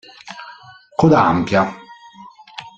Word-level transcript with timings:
Coda 0.99 1.19
ampia. 1.31 1.63